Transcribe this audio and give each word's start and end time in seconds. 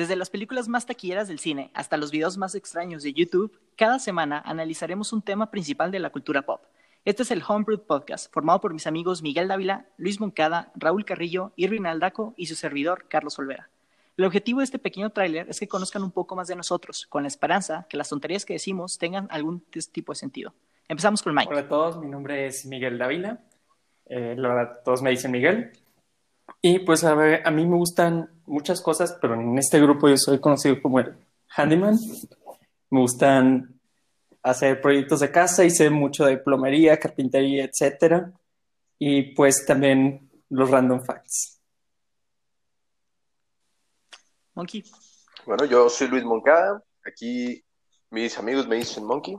Desde 0.00 0.16
las 0.16 0.30
películas 0.30 0.66
más 0.66 0.86
taquilleras 0.86 1.28
del 1.28 1.38
cine 1.38 1.70
hasta 1.74 1.98
los 1.98 2.10
videos 2.10 2.38
más 2.38 2.54
extraños 2.54 3.02
de 3.02 3.12
YouTube, 3.12 3.60
cada 3.76 3.98
semana 3.98 4.42
analizaremos 4.46 5.12
un 5.12 5.20
tema 5.20 5.50
principal 5.50 5.90
de 5.90 5.98
la 5.98 6.08
cultura 6.08 6.40
pop. 6.40 6.62
Este 7.04 7.22
es 7.22 7.30
el 7.30 7.42
Homebrew 7.46 7.84
Podcast, 7.84 8.32
formado 8.32 8.62
por 8.62 8.72
mis 8.72 8.86
amigos 8.86 9.20
Miguel 9.20 9.48
Dávila, 9.48 9.84
Luis 9.98 10.18
Moncada, 10.18 10.72
Raúl 10.74 11.04
Carrillo, 11.04 11.52
Irvin 11.56 11.84
Aldaco 11.84 12.32
y 12.38 12.46
su 12.46 12.54
servidor, 12.54 13.08
Carlos 13.10 13.38
Olvera. 13.38 13.68
El 14.16 14.24
objetivo 14.24 14.60
de 14.60 14.64
este 14.64 14.78
pequeño 14.78 15.10
tráiler 15.10 15.50
es 15.50 15.60
que 15.60 15.68
conozcan 15.68 16.02
un 16.02 16.12
poco 16.12 16.34
más 16.34 16.48
de 16.48 16.56
nosotros, 16.56 17.06
con 17.06 17.24
la 17.24 17.28
esperanza 17.28 17.86
que 17.86 17.98
las 17.98 18.08
tonterías 18.08 18.46
que 18.46 18.54
decimos 18.54 18.96
tengan 18.96 19.28
algún 19.30 19.60
tipo 19.92 20.12
de 20.12 20.16
sentido. 20.16 20.54
Empezamos 20.88 21.22
con 21.22 21.34
Mike. 21.34 21.50
Hola 21.50 21.60
a 21.60 21.68
todos, 21.68 21.98
mi 21.98 22.08
nombre 22.08 22.46
es 22.46 22.64
Miguel 22.64 22.96
Dávila. 22.96 23.40
Eh, 24.06 24.34
la 24.38 24.48
verdad, 24.48 24.80
todos 24.82 25.02
me 25.02 25.10
dicen 25.10 25.30
Miguel. 25.30 25.72
Y 26.62 26.80
pues 26.80 27.04
a, 27.04 27.14
ver, 27.14 27.46
a 27.46 27.50
mí 27.50 27.66
me 27.66 27.76
gustan 27.76 28.30
muchas 28.46 28.82
cosas, 28.82 29.16
pero 29.20 29.34
en 29.34 29.56
este 29.58 29.80
grupo 29.80 30.08
yo 30.08 30.16
soy 30.18 30.40
conocido 30.40 30.80
como 30.82 31.00
el 31.00 31.16
handyman. 31.48 31.98
Me 32.90 33.00
gustan 33.00 33.80
hacer 34.42 34.80
proyectos 34.80 35.20
de 35.20 35.30
casa 35.30 35.64
y 35.64 35.70
sé 35.70 35.88
mucho 35.90 36.24
de 36.26 36.36
plomería, 36.36 36.98
carpintería, 36.98 37.64
etcétera. 37.64 38.32
Y 38.98 39.34
pues 39.34 39.64
también 39.64 40.30
los 40.50 40.70
random 40.70 41.02
facts. 41.02 41.60
Monkey. 44.54 44.84
Bueno, 45.46 45.64
yo 45.64 45.88
soy 45.88 46.08
Luis 46.08 46.24
Moncada. 46.24 46.82
Aquí 47.06 47.64
mis 48.10 48.36
amigos 48.36 48.66
me 48.66 48.76
dicen 48.76 49.04
Monkey. 49.04 49.38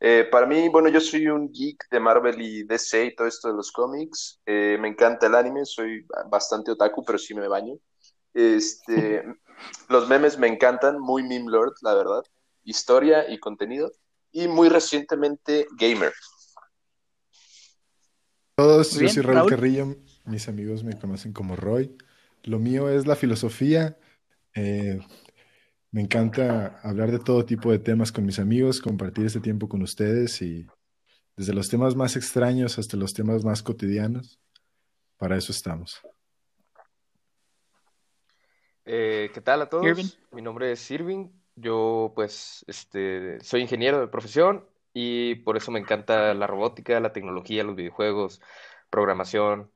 Eh, 0.00 0.28
para 0.30 0.46
mí, 0.46 0.68
bueno, 0.68 0.88
yo 0.88 1.00
soy 1.00 1.26
un 1.26 1.50
geek 1.52 1.88
de 1.90 1.98
Marvel 1.98 2.40
y 2.40 2.62
DC 2.62 3.06
y 3.06 3.14
todo 3.16 3.26
esto 3.26 3.48
de 3.48 3.54
los 3.54 3.72
cómics. 3.72 4.40
Eh, 4.46 4.78
me 4.80 4.88
encanta 4.88 5.26
el 5.26 5.34
anime, 5.34 5.64
soy 5.64 6.06
bastante 6.30 6.70
otaku, 6.70 7.04
pero 7.04 7.18
sí 7.18 7.34
me 7.34 7.48
baño. 7.48 7.74
Este, 8.32 9.24
los 9.88 10.08
memes 10.08 10.38
me 10.38 10.46
encantan, 10.46 11.00
muy 11.00 11.22
meme 11.22 11.50
lord, 11.50 11.74
la 11.82 11.94
verdad. 11.94 12.22
Historia 12.62 13.28
y 13.28 13.38
contenido. 13.38 13.92
Y 14.30 14.46
muy 14.46 14.68
recientemente, 14.68 15.66
gamer. 15.76 16.12
Todos, 18.54 18.92
yo 18.92 19.08
soy 19.08 19.22
Raúl, 19.22 19.50
Carrillo. 19.50 19.96
Mis 20.24 20.48
amigos 20.48 20.84
me 20.84 20.98
conocen 20.98 21.32
como 21.32 21.56
Roy. 21.56 21.96
Lo 22.44 22.58
mío 22.58 22.88
es 22.88 23.06
la 23.06 23.16
filosofía. 23.16 23.98
Eh, 24.54 25.00
me 25.90 26.02
encanta 26.02 26.80
hablar 26.82 27.10
de 27.10 27.18
todo 27.18 27.44
tipo 27.44 27.70
de 27.70 27.78
temas 27.78 28.12
con 28.12 28.26
mis 28.26 28.38
amigos, 28.38 28.80
compartir 28.80 29.26
este 29.26 29.40
tiempo 29.40 29.68
con 29.68 29.82
ustedes 29.82 30.42
y 30.42 30.66
desde 31.36 31.54
los 31.54 31.68
temas 31.68 31.96
más 31.96 32.16
extraños 32.16 32.78
hasta 32.78 32.96
los 32.96 33.14
temas 33.14 33.44
más 33.44 33.62
cotidianos. 33.62 34.38
Para 35.16 35.36
eso 35.36 35.52
estamos. 35.52 36.00
Eh, 38.84 39.30
¿Qué 39.32 39.40
tal 39.40 39.62
a 39.62 39.68
todos? 39.68 40.18
Mi 40.32 40.42
nombre 40.42 40.72
es 40.72 40.90
Irving. 40.90 41.28
Yo, 41.56 42.12
pues, 42.14 42.64
este, 42.68 43.40
soy 43.40 43.62
ingeniero 43.62 44.00
de 44.00 44.08
profesión 44.08 44.64
y 44.92 45.36
por 45.36 45.56
eso 45.56 45.70
me 45.70 45.80
encanta 45.80 46.32
la 46.34 46.46
robótica, 46.46 47.00
la 47.00 47.12
tecnología, 47.12 47.64
los 47.64 47.76
videojuegos, 47.76 48.40
programación, 48.90 49.70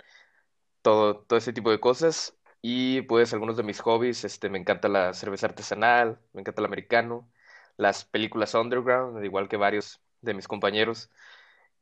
todo, 0.80 1.16
todo 1.16 1.38
ese 1.38 1.52
tipo 1.52 1.70
de 1.70 1.80
cosas. 1.80 2.36
Y 2.62 3.02
pues 3.02 3.32
algunos 3.34 3.56
de 3.56 3.64
mis 3.64 3.80
hobbies, 3.80 4.24
este, 4.24 4.48
me 4.50 4.58
encanta 4.58 4.88
la 4.88 5.14
cerveza 5.14 5.46
artesanal, 5.46 6.20
me 6.32 6.40
encanta 6.42 6.62
el 6.62 6.66
americano, 6.66 7.30
las 7.76 8.04
películas 8.04 8.54
underground, 8.54 9.24
igual 9.24 9.48
que 9.48 9.56
varios 9.56 10.02
de 10.20 10.34
mis 10.34 10.48
compañeros. 10.48 11.10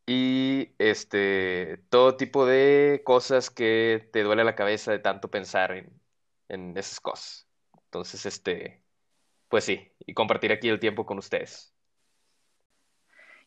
Y 0.06 0.74
este, 0.78 1.78
todo 1.90 2.16
tipo 2.16 2.46
de 2.46 3.02
cosas 3.04 3.50
que 3.50 4.08
te 4.12 4.22
duele 4.24 4.44
la 4.44 4.56
cabeza 4.56 4.92
de 4.92 4.98
tanto 5.00 5.30
pensar 5.30 5.72
en, 5.72 6.00
en 6.48 6.76
esas 6.76 7.00
cosas. 7.00 7.48
Entonces, 7.86 8.26
este, 8.26 8.84
pues 9.48 9.64
sí, 9.64 9.92
y 10.00 10.14
compartir 10.14 10.52
aquí 10.52 10.68
el 10.68 10.80
tiempo 10.80 11.06
con 11.06 11.18
ustedes. 11.18 11.74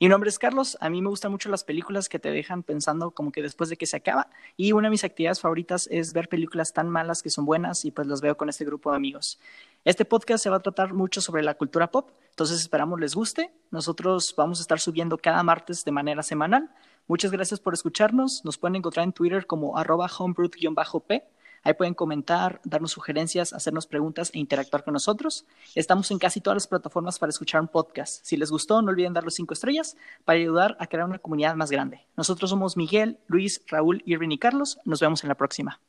Mi 0.03 0.09
nombre 0.09 0.29
es 0.29 0.37
Carlos, 0.37 0.77
a 0.81 0.89
mí 0.89 1.01
me 1.01 1.07
gustan 1.07 1.31
mucho 1.31 1.47
las 1.47 1.63
películas 1.63 2.09
que 2.09 2.19
te 2.19 2.29
dejan 2.29 2.61
pensando 2.61 3.11
como 3.11 3.31
que 3.31 3.41
después 3.41 3.69
de 3.69 3.77
que 3.77 3.85
se 3.85 3.95
acaba 3.95 4.27
y 4.57 4.73
una 4.73 4.87
de 4.87 4.91
mis 4.91 5.05
actividades 5.05 5.39
favoritas 5.39 5.87
es 5.89 6.11
ver 6.11 6.27
películas 6.27 6.73
tan 6.73 6.89
malas 6.89 7.23
que 7.23 7.29
son 7.29 7.45
buenas 7.45 7.85
y 7.85 7.91
pues 7.91 8.05
las 8.05 8.19
veo 8.19 8.35
con 8.35 8.49
este 8.49 8.65
grupo 8.65 8.91
de 8.91 8.97
amigos. 8.97 9.39
Este 9.85 10.03
podcast 10.03 10.43
se 10.43 10.49
va 10.49 10.57
a 10.57 10.59
tratar 10.59 10.93
mucho 10.93 11.21
sobre 11.21 11.41
la 11.41 11.53
cultura 11.53 11.89
pop, 11.89 12.09
entonces 12.31 12.59
esperamos 12.59 12.99
les 12.99 13.15
guste. 13.15 13.53
Nosotros 13.71 14.33
vamos 14.35 14.59
a 14.59 14.63
estar 14.63 14.81
subiendo 14.81 15.17
cada 15.17 15.41
martes 15.41 15.85
de 15.85 15.91
manera 15.93 16.21
semanal. 16.21 16.69
Muchas 17.07 17.31
gracias 17.31 17.61
por 17.61 17.73
escucharnos, 17.73 18.43
nos 18.43 18.57
pueden 18.57 18.75
encontrar 18.75 19.05
en 19.05 19.13
Twitter 19.13 19.47
como 19.47 19.77
arroba 19.77 20.09
homebrew-p 20.19 21.23
Ahí 21.63 21.73
pueden 21.73 21.93
comentar, 21.93 22.61
darnos 22.63 22.91
sugerencias, 22.91 23.53
hacernos 23.53 23.87
preguntas 23.87 24.31
e 24.33 24.39
interactuar 24.39 24.83
con 24.83 24.93
nosotros. 24.93 25.45
Estamos 25.75 26.11
en 26.11 26.19
casi 26.19 26.41
todas 26.41 26.55
las 26.55 26.67
plataformas 26.67 27.19
para 27.19 27.29
escuchar 27.29 27.61
un 27.61 27.67
podcast. 27.67 28.23
Si 28.25 28.37
les 28.37 28.51
gustó, 28.51 28.81
no 28.81 28.91
olviden 28.91 29.13
darle 29.13 29.31
cinco 29.31 29.53
estrellas 29.53 29.95
para 30.25 30.39
ayudar 30.39 30.75
a 30.79 30.87
crear 30.87 31.05
una 31.05 31.19
comunidad 31.19 31.55
más 31.55 31.71
grande. 31.71 32.01
Nosotros 32.17 32.49
somos 32.49 32.77
Miguel, 32.77 33.19
Luis, 33.27 33.61
Raúl, 33.67 34.03
Irvin 34.05 34.31
y 34.31 34.37
Carlos. 34.37 34.77
Nos 34.85 34.99
vemos 34.99 35.23
en 35.23 35.29
la 35.29 35.35
próxima. 35.35 35.79